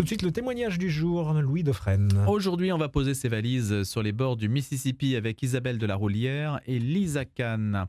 [0.00, 2.24] Tout de suite, le témoignage du jour, Louis Dauphren.
[2.26, 5.94] Aujourd'hui, on va poser ses valises sur les bords du Mississippi avec Isabelle de la
[5.94, 7.84] Roulière et Lisa Kahn,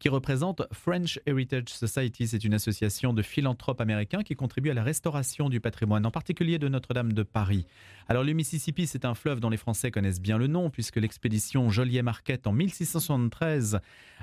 [0.00, 2.26] qui représente French Heritage Society.
[2.26, 6.58] C'est une association de philanthropes américains qui contribue à la restauration du patrimoine, en particulier
[6.58, 7.64] de Notre-Dame de Paris.
[8.08, 11.70] Alors, le Mississippi, c'est un fleuve dont les Français connaissent bien le nom, puisque l'expédition
[11.70, 13.78] Joliet-Marquette en 1673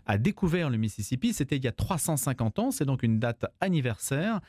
[0.05, 1.31] a découvert le Mississippi.
[1.31, 4.41] C'était il y a 350 ans, c'est donc une date anniversaire.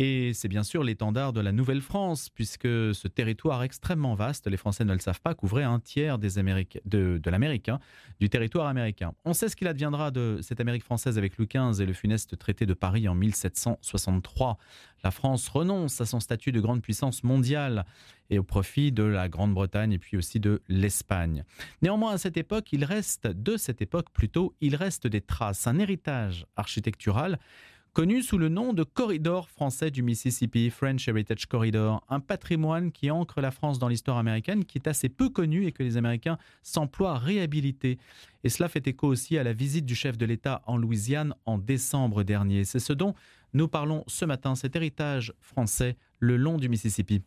[0.00, 4.84] Et c'est bien sûr l'étendard de la Nouvelle-France, puisque ce territoire extrêmement vaste, les Français
[4.84, 6.40] ne le savent pas, couvrait un tiers des
[6.84, 7.80] de, de l'Amérique, hein,
[8.20, 9.12] du territoire américain.
[9.24, 12.38] On sait ce qu'il adviendra de cette Amérique française avec Louis XV et le funeste
[12.38, 14.56] traité de Paris en 1763.
[15.02, 17.84] La France renonce à son statut de grande puissance mondiale
[18.30, 21.42] et au profit de la Grande-Bretagne et puis aussi de l'Espagne.
[21.82, 25.80] Néanmoins, à cette époque, il reste, de cette époque plutôt, il reste des traces, un
[25.80, 27.40] héritage architectural
[27.98, 33.10] connu sous le nom de corridor français du Mississippi, French Heritage Corridor, un patrimoine qui
[33.10, 36.38] ancre la France dans l'histoire américaine, qui est assez peu connu et que les Américains
[36.62, 37.98] s'emploient à réhabiliter.
[38.44, 41.58] Et cela fait écho aussi à la visite du chef de l'État en Louisiane en
[41.58, 42.62] décembre dernier.
[42.62, 43.14] C'est ce dont
[43.52, 47.22] nous parlons ce matin, cet héritage français le long du Mississippi.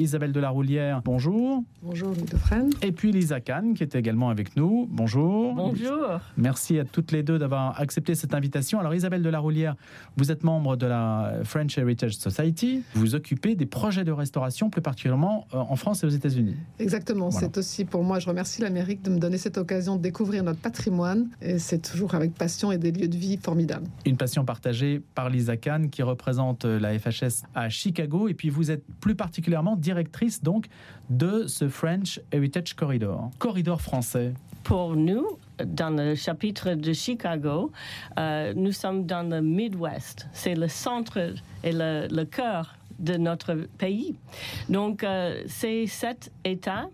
[0.00, 1.62] Isabelle de la Roulière, bonjour.
[1.82, 2.70] Bonjour Louis Defresne.
[2.80, 4.88] Et puis Lisa Kahn, qui est également avec nous.
[4.90, 5.54] Bonjour.
[5.54, 6.20] Bonjour.
[6.38, 8.80] Merci à toutes les deux d'avoir accepté cette invitation.
[8.80, 9.76] Alors Isabelle de la Roulière,
[10.16, 12.82] vous êtes membre de la French Heritage Society.
[12.94, 16.56] Vous vous occupez des projets de restauration, plus particulièrement euh, en France et aux États-Unis.
[16.78, 17.30] Exactement.
[17.30, 20.60] C'est aussi pour moi, je remercie l'Amérique de me donner cette occasion de découvrir notre
[20.60, 21.28] patrimoine.
[21.42, 23.86] Et c'est toujours avec passion et des lieux de vie formidables.
[24.06, 28.28] Une passion partagée par Lisa Kahn, qui représente la FHS à Chicago.
[28.28, 29.89] Et puis vous êtes plus particulièrement directrice
[30.42, 30.66] donc
[31.08, 34.34] de ce French Heritage Corridor, corridor français.
[34.62, 37.72] Pour nous, dans le chapitre de Chicago,
[38.18, 40.28] euh, nous sommes dans le Midwest.
[40.32, 44.16] C'est le centre et le, cœur de notre pays.
[44.68, 46.88] Donc, euh, c'est sept États.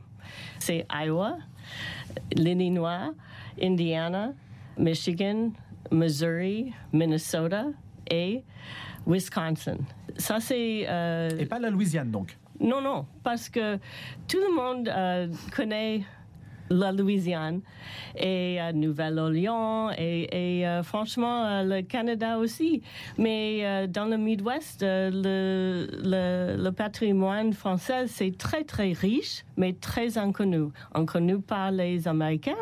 [0.58, 1.36] C'est Iowa,
[2.34, 3.12] l'Illinois,
[3.60, 4.32] Indiana,
[4.78, 5.50] Michigan,
[5.90, 7.66] Missouri, Minnesota
[8.10, 8.42] et
[9.06, 9.78] Wisconsin.
[10.16, 10.86] Ça, c'est...
[10.88, 13.76] Euh, et pas la Louisiane, donc non, non, parce que
[14.28, 16.02] tout le monde euh, connaît
[16.68, 17.60] la Louisiane
[18.16, 22.82] et euh, Nouvelle-Orléans et, euh, franchement le Canada aussi.
[23.18, 30.68] Mais dans le Midwest, le, le, patrimoine français, c'est très très riche, mais très inconnu.
[30.94, 32.54] Inconnu par les Américains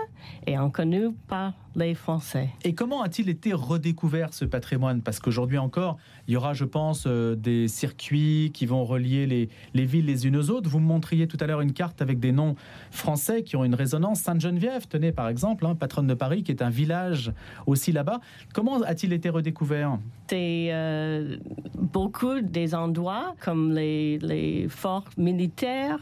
[0.47, 2.51] et inconnu par les Français.
[2.63, 5.03] Et comment a-t-il été redécouvert ce patrimoine?
[5.03, 5.97] Parce qu'aujourd'hui encore,
[6.29, 10.27] il y aura, je pense, euh, des circuits qui vont relier les, les, villes les
[10.27, 10.69] unes aux autres.
[10.69, 12.55] Vous montriez tout à l'heure une carte avec des noms
[12.91, 14.21] français qui ont une résonance.
[14.21, 17.33] Sainte-Geneviève, tenez par exemple, hein, patronne de Paris, qui est un village
[17.67, 18.21] aussi là-bas.
[18.53, 19.99] Comment a-t-il été redécouvert?
[20.33, 21.37] Euh,
[21.75, 25.99] beaucoup des endroits comme les, les forts militaires.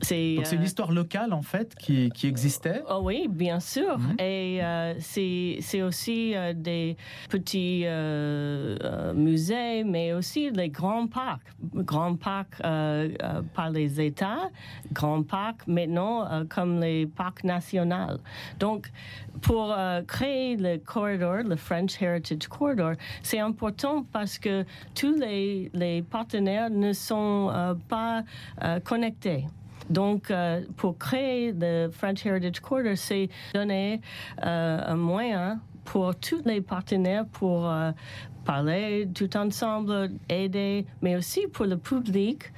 [0.00, 2.82] C'est Donc c'est une euh, histoire locale en fait qui, qui existait.
[2.88, 3.98] Oh oui, bien sûr.
[3.98, 4.16] Mhm.
[4.20, 4.60] Et
[4.98, 6.96] c'est aussi euh, des
[7.28, 11.42] petits euh, euh, musées, mais aussi les grands parcs.
[11.74, 14.50] Grands parcs par les États,
[14.92, 18.18] grands parcs maintenant comme les parcs nationaux.
[18.58, 18.90] Donc,
[19.40, 19.74] pour
[20.06, 22.92] créer le corridor, le French Heritage Corridor,
[23.22, 23.63] c'est important
[24.12, 24.64] parce que
[24.94, 28.22] tous les, partenaires ne sont pas
[28.84, 29.46] connectés.
[29.90, 34.00] Donc, euh, pour créer le French Heritage Quarter, c'est donner
[34.44, 37.92] euh, un moyen pour tous les partenaires pour euh,
[38.44, 42.52] parler tout ensemble, aider, mais aussi pour le public,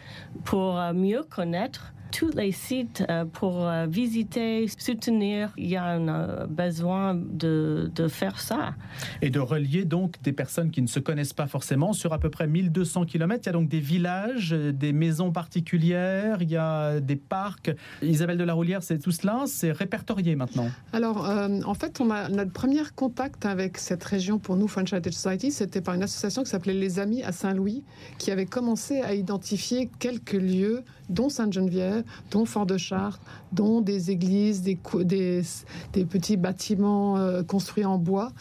[0.45, 5.53] pour mieux connaître tous les sites euh, pour euh, visiter, soutenir.
[5.57, 8.75] Il y a un euh, besoin de, de, faire ça.
[9.23, 12.31] Et de relier donc des personnes qui ne se connaissent pas forcément sur à peu
[12.31, 13.43] près 1200 km.
[13.45, 17.71] Il y a donc des villages, des maisons particulières, il y a des parcs.
[18.03, 20.69] Isabelle de la Roulière, c'est tout cela, c'est répertorié maintenant.
[20.93, 25.15] Alors, en fait, on a notre premier contact avec cette région pour nous, French Heritage
[25.15, 27.85] Society, c'était par une association qui s'appelait Les Amis à Saint-Louis,
[28.19, 31.96] qui avait commencé à identifier quelques lieux, dont Sainte-Geneviève,
[32.31, 33.21] dont Fort-de-Chartres,
[33.53, 38.33] dont des églises, des, des, petits bâtiments euh, construits en bois.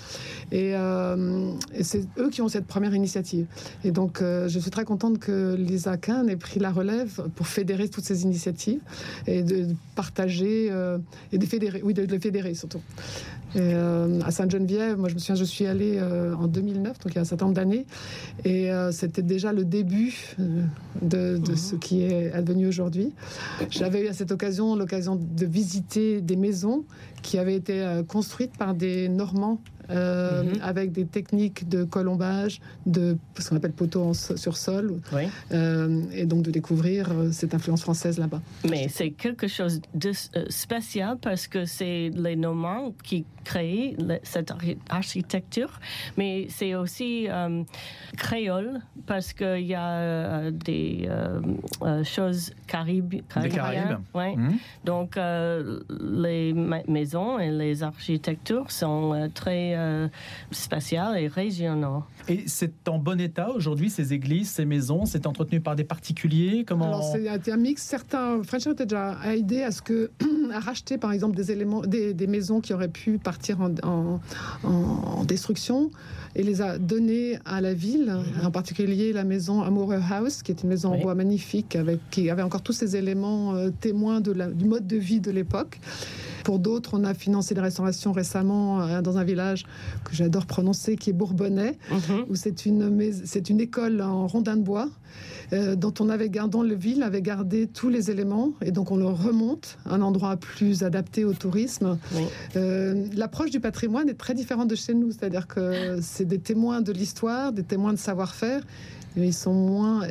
[0.54, 3.46] Euh, et, c'est eux qui ont cette première initiative.
[3.84, 7.48] Et donc, euh, je suis très contente que Lisa Kahn ait pris la relève pour
[7.48, 8.82] fédérer toutes ces initiatives
[9.28, 10.72] et de partager
[11.32, 12.82] et de fédérer, oui, de, les fédérer surtout.
[13.56, 17.22] à Sainte-Geneviève, moi je me souviens, je suis allée en 2009, donc il y a
[17.22, 17.86] un certain nombre d'années,
[18.44, 20.36] et c'était déjà le début
[21.02, 23.14] de, de, ce qui est advenu aujourd'hui.
[23.70, 26.86] J'avais eu à cette occasion l'occasion de visiter des maisons
[27.22, 29.60] qui avaient été euh, construites par des Normands
[29.90, 30.60] euh, Mhm.
[30.62, 35.24] avec des techniques de colombage, de ce qu'on appelle poteau en sur sol, Oui.
[35.52, 38.42] euh, et donc de découvrir euh, cette influence française là-bas.
[38.70, 40.12] Mais c'est quelque chose de
[40.50, 45.80] spécial parce que c'est les Normands qui créent cette archi- architecture,
[46.18, 47.64] mais c'est aussi euh,
[48.18, 51.08] créole parce qu'il y a des
[52.04, 53.22] choses Caraïbes.
[53.30, 54.00] caribéennes.
[54.14, 54.36] Ouais.
[54.36, 54.58] Mhm.
[54.84, 60.08] Donc euh, les ma- maisons et les architectures sont euh, très euh,
[61.16, 62.04] et régionaux.
[62.28, 65.06] Et c'est en bon état aujourd'hui, ces églises, ces maisons?
[65.06, 66.64] C'est entretenu par des particuliers?
[66.68, 67.82] Comment Alors c'est un, mix.
[67.84, 70.12] Certains French Heritage a, a aidé à ce que
[70.54, 74.20] à racheter par exemple des éléments, des, des maisons qui auraient pu partir en-
[74.64, 75.92] en destruction
[76.36, 80.64] et les a données à la ville, en particulier la maison Amoureux House, qui est
[80.64, 80.98] une maison Oui.
[81.00, 84.66] en bois magnifique avec qui avait encore tous ces éléments euh, témoins de la- du
[84.66, 85.80] mode de vie de l'époque.
[86.44, 89.64] Pour d'autres, on a financé des restaurations récemment euh, dans un village
[90.04, 92.26] que j'adore prononcer, qui est Bourbonnais, Mhm.
[92.30, 94.90] où c'est une, c'est une école en rondin de bois
[95.54, 98.92] euh, dont on avait gardé, dont le ville avait gardé tous les éléments et donc
[98.92, 101.98] on le remonte à un endroit plus adapté au tourisme.
[102.14, 102.24] Oui.
[102.58, 106.82] Euh, L'approche du patrimoine est très différente de chez nous, c'est-à-dire que c'est des témoins
[106.82, 108.62] de l'histoire, des témoins de savoir-faire.
[109.18, 110.02] Ils sont moins.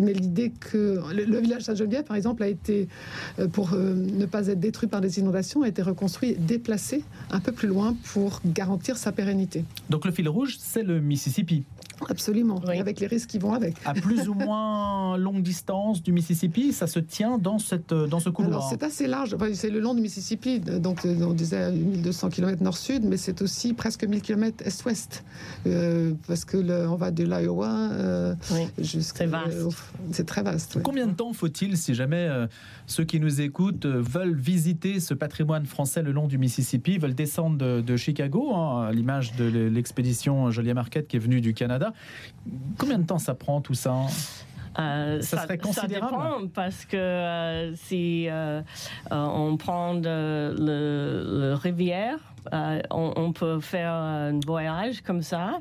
[0.00, 2.88] Mais l'idée que le, le village Saint-Geneviève, par exemple, a été,
[3.38, 7.40] euh, pour euh, ne pas être détruit par des inondations, a été reconstruit, déplacé un
[7.40, 9.64] peu plus loin pour garantir sa pérennité.
[9.90, 11.64] Donc le fil rouge, c'est le Mississippi.
[12.08, 12.78] Absolument, Oui.
[12.78, 13.76] avec les risques qui vont avec.
[13.84, 18.30] À plus ou moins longue distance du Mississippi, ça se tient dans, cette, dans ce
[18.30, 18.52] couloir.
[18.58, 22.30] Alors c'est assez large, Enfin, c'est le long du Mississippi, donc euh, on disait 1200
[22.30, 25.24] km nord-sud, mais c'est aussi presque 1000 km est-ouest,
[25.66, 28.66] euh, parce que le- on va de l'Iowa euh, Oui.
[28.84, 29.18] jusqu'à...
[29.24, 29.56] C'est vaste.
[29.58, 29.70] euh,
[30.12, 30.74] c'est très vaste.
[30.76, 30.82] oui.
[30.84, 32.46] Combien de temps faut-il si jamais euh,
[32.86, 37.14] ceux qui nous écoutent euh, veulent visiter ce patrimoine français le long du Mississippi, veulent
[37.14, 41.54] descendre de, de Chicago, hein, à l'image de l'expédition Joliet Marquette qui est venue du
[41.54, 41.87] Canada
[42.78, 43.94] Combien de temps ça prend tout ça?
[44.78, 46.12] Euh, Ça serait considérable.
[46.12, 48.62] dépend parce que euh, si euh, euh,
[49.10, 52.18] on prend de, le, le rivière,
[52.52, 55.60] euh, on, peut faire un voyage comme ça,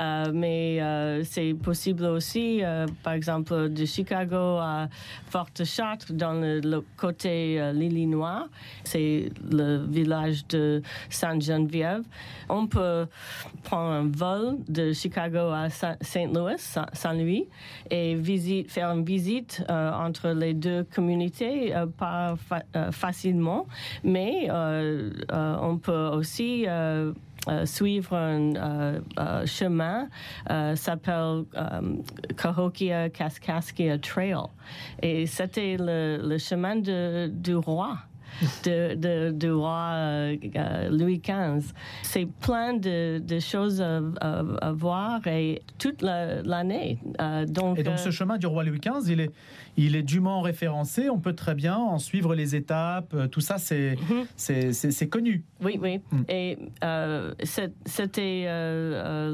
[0.00, 2.62] Euh, mais euh, c'est possible aussi,
[3.02, 4.88] par exemple, de Chicago à
[5.26, 8.48] Forte Châtre, dans le, côté l'Illinois,
[8.84, 12.02] c'est le village de Sainte-Geneviève.
[12.48, 13.06] On peut
[13.64, 17.46] prendre un vol de Chicago à Sa- Saint Louis, Sa- Saint-Louis,
[17.90, 18.16] et
[18.68, 23.66] faire une visite entre les deux communautés, pas fa- facilement,
[24.04, 27.12] mais on peut aussi euh,
[27.48, 30.08] euh, suivre un euh, euh, chemin,
[30.50, 31.80] euh, s'appelle euh,
[32.36, 34.36] Cahokia Kaskaskia Trail.
[35.02, 37.96] Et c'était le, chemin du roi.
[38.64, 41.72] De, de- du roi euh, euh, Louis XV.
[42.02, 46.98] C'est plein de, de choses à, à- à voir et toute la- l'année.
[47.20, 49.30] Euh, donc, Et donc ce chemin du roi Louis XV, il est,
[49.76, 53.96] il est dûment référencé, on peut très bien en suivre les étapes, tout ça c'est
[54.08, 54.26] Mhm.
[54.36, 55.44] c'est- c'est connu.
[55.62, 56.00] Oui, oui.
[56.12, 56.22] Mm.
[56.28, 57.34] Et euh,
[57.86, 59.30] c'était euh,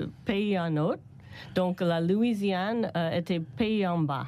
[0.00, 0.94] le pays en haut.
[1.54, 4.26] Donc, la Louisiane euh, était pays en bas.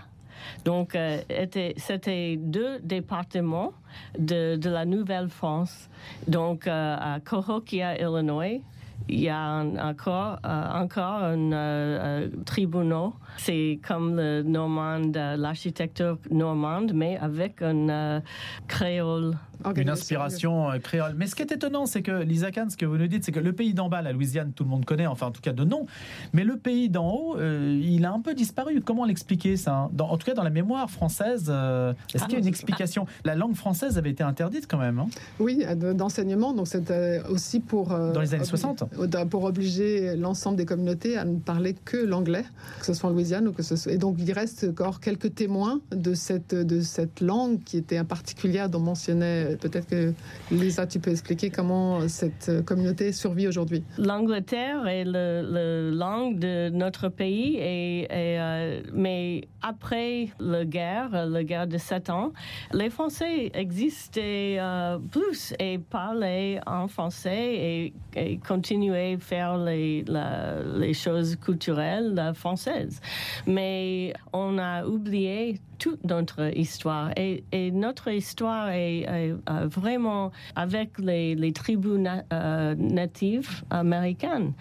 [0.64, 3.72] Donc, euh, était- c'était deux départements
[4.18, 5.88] de, la Nouvelle-France.
[6.28, 8.60] Donc, euh, à Cahokia, Illinois,
[9.08, 13.10] il y a encore, euh, encore un tribunal.
[13.36, 15.00] C'est comme le normand,
[15.36, 18.22] l'architecture normande, mais avec un
[18.68, 19.36] créole.
[19.76, 21.14] Une inspiration euh, créole.
[21.16, 23.32] Mais ce qui est étonnant, c'est que Lisa Kahn, ce que vous nous dites, c'est
[23.32, 25.52] que le pays d'en bas, la Louisiane, tout le monde connaît, enfin en tout cas
[25.52, 25.86] de nom,
[26.32, 28.80] mais le pays d'en haut, euh, il a un peu disparu.
[28.80, 29.90] Comment l'expliquer ça hein?
[29.92, 32.46] Dans, En tout cas, dans la mémoire française, euh, est-ce Ah, qu'il y a une
[32.46, 33.06] explication?
[33.24, 34.98] La langue française avait été interdite quand même.
[34.98, 35.06] hein?
[35.38, 36.52] Oui, de- d'enseignement.
[36.52, 37.92] Donc, c'était aussi pour.
[37.92, 38.84] euh, Dans les années obli- 60.
[38.98, 42.44] euh, Pour obliger l'ensemble des communautés à ne parler que l'anglais,
[42.80, 43.92] que ce soit en Louisiane ou que ce soit.
[43.92, 48.04] Et donc, il reste encore quelques témoins de cette, de cette langue qui était un
[48.04, 49.51] particulière dont mentionnait.
[49.60, 50.12] Peut-être que
[50.50, 53.82] Lisa, tu peux expliquer comment cette euh, communauté survit aujourd'hui?
[53.98, 61.66] L'Angleterre est le, le langue de notre pays, euh, mais après la guerre, la guerre
[61.66, 62.32] de sept ans,
[62.72, 70.92] les Français existaient euh, plus et parlaient en français et, continuaient à faire les, la-
[70.92, 73.00] choses culturelles euh, françaises.
[73.46, 77.42] Mais on a oublié toute notre histoire et,
[77.72, 79.04] notre histoire est
[79.48, 84.52] euh, vraiment avec les, les tribus na- euh, natives américaines.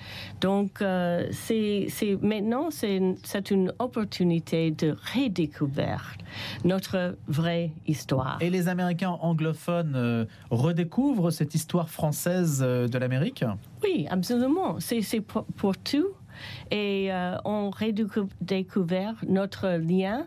[0.42, 1.88] Donc, euh, c'est
[2.22, 6.16] maintenant, c'est une, c'est une opportunité de redécouvrir
[6.64, 8.38] notre vraie histoire.
[8.42, 13.44] Et les Américains anglophones redécouvrent cette histoire française de l'Amérique?
[13.84, 14.80] Oui, absolument.
[14.80, 16.08] C'est c'est pour, pour tout.
[16.70, 20.26] Et euh, on redécouvert notre lien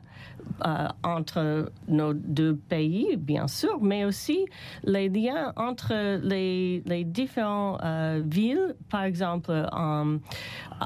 [0.64, 4.46] euh, entre nos deux pays, bien sûr, mais aussi
[4.84, 10.18] les liens entre les, différentes euh, villes, par exemple en,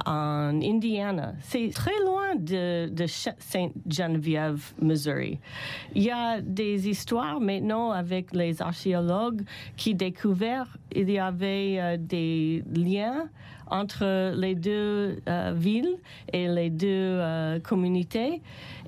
[0.07, 1.35] Indiana.
[1.41, 5.39] C'est très loin de, de Sainte-Geneviève, Missouri.
[5.95, 9.43] Il y a des histoires maintenant avec les archéologues
[9.77, 13.29] qui découvrent il y avait euh, des liens
[13.71, 15.97] entre les deux euh, villes
[16.33, 18.41] et les deux euh, communautés.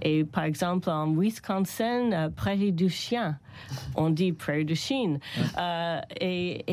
[0.02, 3.38] Et par exemple, en Wisconsin, euh, Prairie du Chien,
[3.94, 5.18] on dit Prairie du Chine.
[5.58, 6.64] Euh, et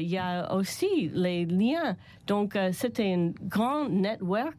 [0.00, 1.96] il y a aussi les liens.
[2.26, 4.56] Donc, euh, c'était un grand network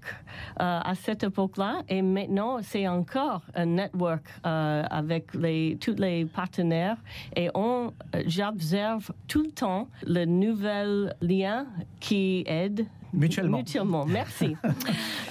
[0.60, 1.82] euh, à cette époque-là.
[1.90, 6.98] Et maintenant, c'est encore un network euh, avec les, tous les partenaires.
[7.36, 7.94] Et on,
[8.28, 11.66] j'observe tout le temps le nouvel lien
[12.00, 13.58] qui aide Mutuellement.
[13.60, 14.56] Mutuellement, merci.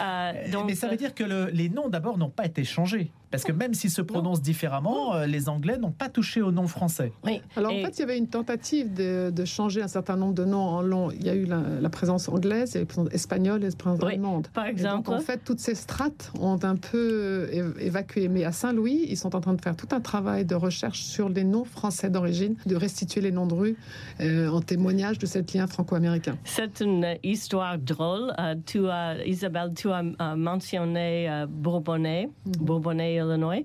[0.01, 3.13] Euh, donc, Mais ça veut dire que le- les noms d'abord n'ont pas été changés.
[3.31, 6.67] Parce que même s'ils se prononcent différemment, euh, les Anglais n'ont pas touché au nom
[6.67, 7.13] français.
[7.25, 7.41] oui.
[7.57, 10.35] Alors Et- en fait, il y avait une tentative de, de changer un certain nombre
[10.35, 11.11] de noms en long.
[11.13, 13.63] Il y a eu la, la présence anglaise, il y a eu la présence espagnole
[13.65, 14.49] et la présence Oui, allemande.
[14.53, 15.09] par Et exemple.
[15.11, 17.49] donc, en fait, toutes ces strates ont un peu
[17.81, 18.29] évacué.
[18.29, 21.29] Mais à Saint-Louis, ils sont en train de faire tout un travail de recherche sur
[21.29, 23.77] les noms français d'origine, de restituer les noms de rue
[24.21, 26.37] euh, en témoignage de cet lien franco-américain.
[26.45, 28.33] C'est une histoire drôle.
[28.39, 33.65] Euh, tu as, Isabelle, tu as euh, mentionné euh, Bourbonnais, Bourbonnais, Illinois.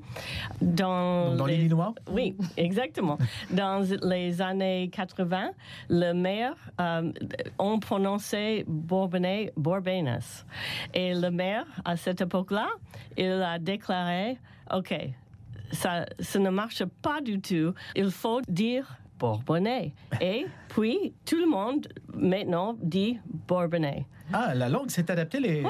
[0.62, 3.18] Dans, dans les- l'Illinois Oui, exactement.
[3.52, 5.52] Dans les années 80,
[5.90, 7.12] le maire, euh,
[7.60, 9.52] on prononçait Bourbonnais.
[10.94, 12.68] Et le maire, à cette époque-là,
[13.18, 14.38] il a déclaré,
[14.74, 14.94] OK,
[15.72, 17.74] ça, ça ne marche pas du tout.
[17.96, 19.94] Il faut dire Bourbonnais.
[20.22, 24.06] Et puis, tout le monde maintenant dit Bourbonnais.
[24.34, 25.64] Ah, la langue s'est adaptée, les,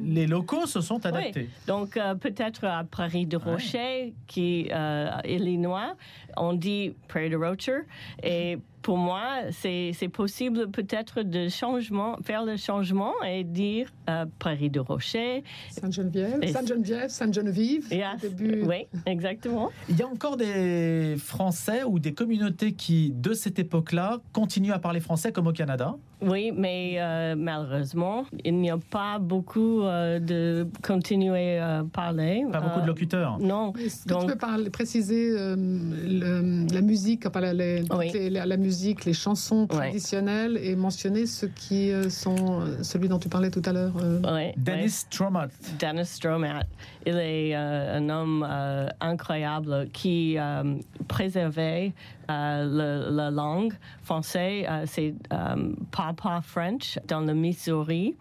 [0.00, 1.48] les locaux se sont adaptés.
[1.66, 5.96] Donc, euh, peut-être à Prairie de Rocher, qui euh, Illinois,
[6.36, 7.80] on dit Prairie de Rocher.
[8.22, 14.70] Et pour moi, c'est possible peut-être de changement, faire le changement et dire euh, Prairie
[14.70, 15.42] de Rocher.
[15.70, 17.84] Sainte-Geneviève, Sainte-Geneviève, Sainte-Geneviève.
[17.90, 18.22] Yes.
[18.22, 18.62] au début.
[18.62, 19.70] Oui, exactement.
[19.88, 24.78] Il y a encore des Français ou des communautés qui, de cette époque-là, continuent à
[24.78, 25.96] parler français comme au Canada?
[26.24, 32.44] Oui, mais euh, malheureusement, il n'y a pas beaucoup euh, de continuer à parler.
[32.50, 33.38] Pas beaucoup de Euh, locuteurs.
[33.38, 33.72] Non.
[33.74, 38.10] Est-ce que Donc- tu peux parler, préciser euh, le- la musique, enfin, les- toutes Oui.
[38.14, 39.76] les- la, la musique, les chansons Ouais.
[39.76, 43.92] traditionnelles et mentionner ceux qui euh, sont celui dont tu parlais tout à l'heure.
[44.02, 44.88] euh, Ouais, Dennis ouais.
[44.88, 45.48] Stromat.
[45.78, 46.62] Dennis Stromat,
[47.06, 50.74] il est euh, un homme euh, incroyable qui euh,
[51.08, 51.92] préservait
[52.30, 54.66] euh, la langue française.
[54.68, 58.16] Euh, c'est euh, Papa French dans le Missouri.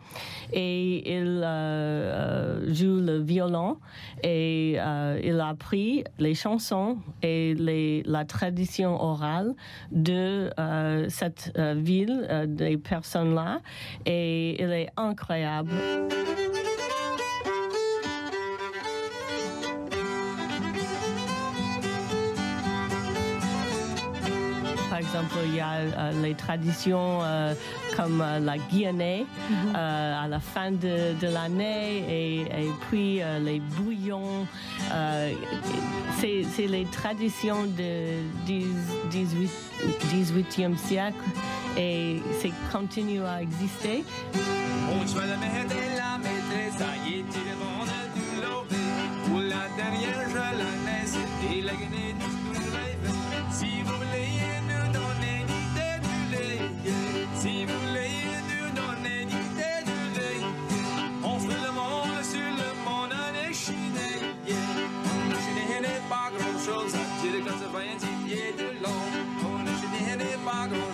[0.52, 1.40] Et il
[2.74, 3.78] joue le violon
[4.24, 7.56] et il a appris les chansons et
[8.06, 9.56] la tradition orale
[9.92, 10.50] de
[11.10, 13.60] cette ville, des personnes-là.
[14.06, 15.72] Et il est incroyable.
[25.14, 27.54] Exemple, il y a euh, les traditions euh,
[27.96, 29.26] comme euh, la Guyanais
[29.76, 34.48] euh, à la fin de, de l'année et, et puis euh, les bouillons.
[34.92, 35.32] euh,
[36.20, 38.62] c'est les traditions du
[39.12, 39.52] 18,
[40.14, 41.18] 18e siècle
[41.78, 44.04] et c'est continue à exister.
[44.90, 46.18] On fait la merde et la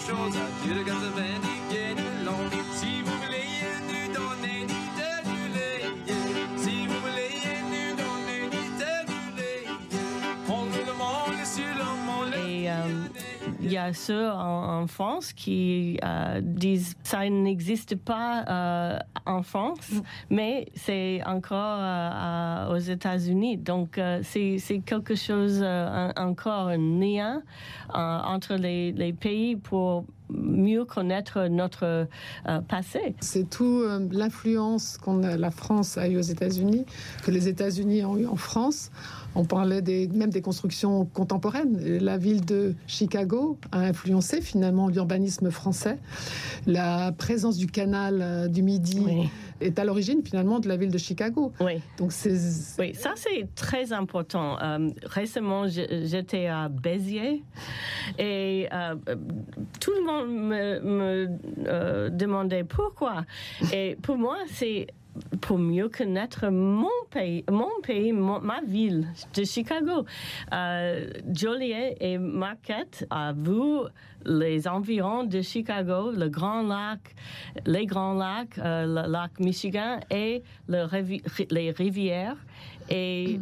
[0.10, 1.49] pas grand chose, à dire que ça
[13.70, 19.44] Il y a ceux en, en France qui euh, disent ça n'existe pas euh, en
[19.44, 20.02] France, Mm.
[20.32, 23.58] mais c'est encore euh, aux États-Unis.
[23.58, 25.64] Donc euh, c'est c'est quelque chose,
[26.18, 27.42] encore un lien
[27.94, 33.16] entre les, les pays pour mieux connaître notre euh, passé.
[33.20, 36.86] C'est tout euh, l'influence qu'on a, la France a eue aux États-Unis,
[37.24, 38.92] que les États-Unis ont eu en France.
[39.36, 42.00] On parlait des, même des constructions contemporaines.
[42.00, 45.98] La ville de Chicago a influencé finalement l'urbanisme français.
[46.66, 49.30] La présence du canal euh, du Midi Oui,
[49.62, 51.52] est à l'origine finalement de la ville de Chicago.
[51.60, 51.82] oui.
[51.98, 52.36] Donc c'est
[52.80, 54.58] Oui, ça c'est très important.
[55.04, 57.44] Récemment, j'étais à Béziers
[58.18, 58.68] et
[59.80, 61.28] tout le monde me, me,
[61.68, 63.24] euh, demandait pourquoi.
[63.74, 64.88] Et pour moi, c'est
[65.42, 70.06] pour mieux connaître mon pays, mon pays, mon- ma ville de Chicago.
[70.54, 73.88] Euh, Joliet et Marquette a vu
[74.26, 77.00] les environs de Chicago, le Grand Lac,
[77.66, 82.38] les Grands Lacs, euh, le lac Michigan et le rivi- les rivières.
[82.90, 83.40] Et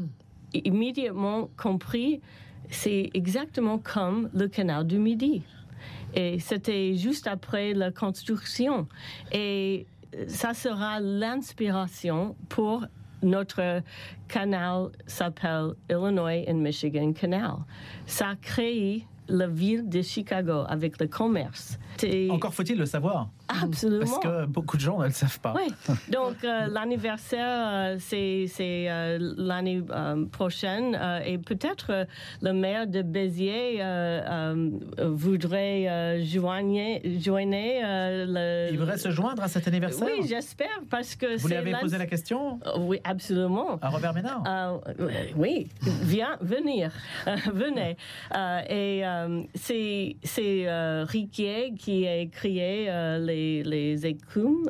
[0.54, 2.22] immédiatement compris,
[2.70, 5.44] c'est exactement comme le canal du Midi.
[6.14, 8.88] Et c'était juste après la construction.
[9.32, 9.86] Et
[10.28, 12.86] ça sera l'inspiration pour
[13.24, 13.82] notre
[14.28, 17.58] canal s'appelle Illinois and Michigan Canal.
[18.06, 21.80] Ça a créé la ville de Chicago avec le commerce.
[22.30, 24.06] Encore faut-il le savoir, absolument.
[24.06, 25.54] parce que beaucoup de gens ne le savent pas.
[25.56, 25.74] Oui,
[26.12, 32.08] donc euh, l'anniversaire, euh, c'est c'est, euh, l'année euh, prochaine et peut-être
[32.42, 33.82] le maire de Béziers
[34.98, 38.70] voudrait joigner, joigner le...
[38.72, 40.08] Il voudrait se joindre à cet anniversaire?
[40.08, 42.60] Oui, j'espère, parce que Vous lui avez posé la question?
[42.80, 43.78] Oui, absolument.
[43.82, 44.44] à Robert Ménard?
[45.36, 46.92] Oui, viens, venir,
[47.54, 47.98] venez.
[48.70, 49.04] Et
[49.56, 54.70] c'est c'est Riquier qui a créé euh, les, les écluses.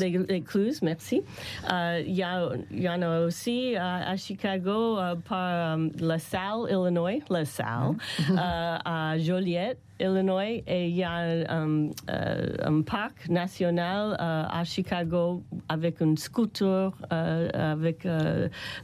[0.00, 1.22] Les, les écluses, merci.
[1.70, 7.20] Euh, Il y, en a aussi euh, à Chicago euh, par euh, La Salle, Illinois,
[7.30, 7.94] La Salle,
[8.30, 9.78] euh, à Joliette.
[10.00, 16.16] Illinois et il y a un, euh, un parc national euh, à Chicago avec une
[16.16, 18.06] scooter euh, avec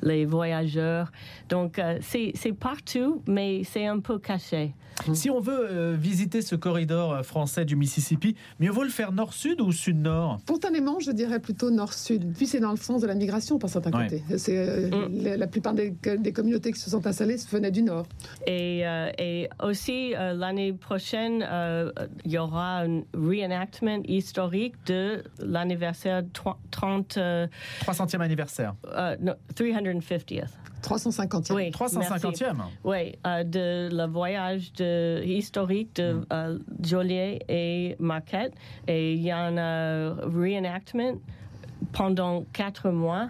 [0.03, 1.11] les voyageurs.
[1.49, 4.73] Donc c'est partout, mais c'est un peu caché.
[5.15, 9.63] Si on veut euh, visiter ce corridor français du Mississippi, mieux vaut le faire nord-sud
[9.63, 10.41] ou sud-nord?
[10.41, 12.35] Spontanément, je dirais plutôt nord-sud.
[12.37, 14.09] Puis c'est dans le sens de la migration par certains Ouais.
[14.09, 14.23] côtés.
[14.37, 18.05] C'est, la, la plupart des, des communautés qui se sont installées venaient du nord.
[18.47, 21.00] Et, euh, et aussi, euh, l'année prochaine,
[21.43, 21.91] euh,
[22.25, 27.47] il y aura un reenactment historique de l'anniversaire tro- 30, euh,
[27.85, 28.75] 300e anniversaire.
[28.95, 30.49] euh, no, 350th.
[30.83, 31.53] 350e.
[31.55, 38.55] Oui, 350e Oui, euh, de le voyage de, historique de euh, Joliet et Marquette.
[38.89, 41.19] Et il y a un euh, reenactment
[41.93, 43.29] pendant quatre mois.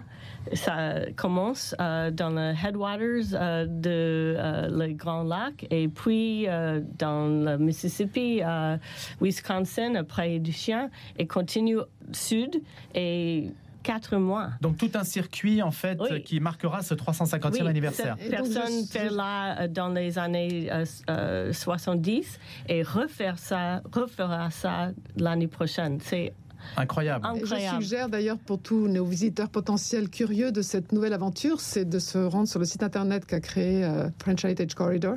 [0.53, 6.81] Ça commence euh, dans le headwaters euh, de euh, le Grand Lac et puis euh,
[6.97, 8.75] dans le Mississippi, euh,
[9.21, 11.77] Wisconsin, près du Chien, et continue
[12.11, 12.61] sud
[12.95, 13.51] et
[13.83, 14.49] quatre mois.
[14.61, 16.23] Donc tout un circuit en fait Oui.
[16.23, 18.15] qui marquera ce 350e Oui, anniversaire.
[18.29, 25.47] Personne fait là dans les années euh, euh, 70 et refaire ça, refera ça l'année
[25.47, 25.99] prochaine.
[26.01, 26.33] C'est
[26.77, 27.25] Incroyable.
[27.35, 27.83] Et je incroyable.
[27.83, 32.17] suggère d'ailleurs pour tous nos visiteurs potentiels curieux de cette nouvelle aventure, c'est de se
[32.17, 35.15] rendre sur le site internet qu'a créé euh, French Heritage Corridor,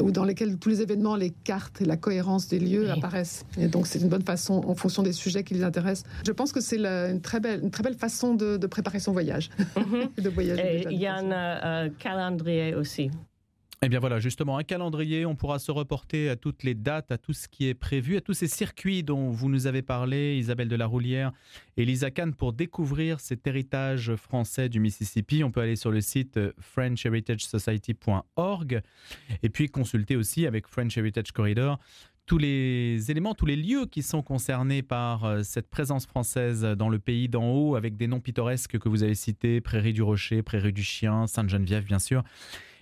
[0.00, 2.90] où dans lesquels tous les événements, les cartes et la cohérence des lieux Oui.
[2.90, 3.44] apparaissent.
[3.58, 6.04] Et donc c'est une bonne façon, en fonction des sujets qui les intéressent.
[6.26, 9.12] Je pense que c'est une très belle, une très belle façon de, de préparer son
[9.12, 9.50] voyage,
[10.18, 10.62] et de voyager.
[10.74, 11.32] Et déjà, il y de a un
[11.86, 13.10] euh, calendrier aussi.
[13.80, 17.18] Eh bien voilà, justement, un calendrier, on pourra se reporter à toutes les dates, à
[17.18, 20.66] tout ce qui est prévu, à tous ces circuits dont vous nous avez parlé, Isabelle
[20.66, 21.30] de la Roulière
[21.76, 25.44] et Lisa Kahn, pour découvrir cet héritage français du Mississippi.
[25.44, 28.82] On peut aller sur le site euh, frenchheritagesociety.org
[29.44, 31.78] et puis consulter aussi avec French Heritage Corridor
[32.26, 36.88] tous les éléments, tous les lieux qui sont concernés par euh, cette présence française dans
[36.88, 40.42] le pays d'en haut, avec des noms pittoresques que vous avez cités, Prairie du Rocher,
[40.42, 42.24] Prairie du Chien, Sainte-Geneviève, bien sûr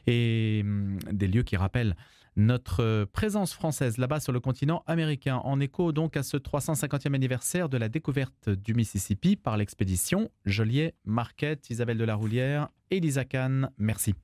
[0.06, 1.96] et hum, des lieux qui rappellent
[2.36, 7.14] notre euh, présence française là-bas sur le continent américain, en écho donc à ce 350e
[7.14, 13.00] anniversaire de la découverte du Mississippi par l'expédition Joliet, Marquette, Isabelle de la Roulière et
[13.00, 13.70] Lisa Kahn.
[13.78, 14.16] Merci.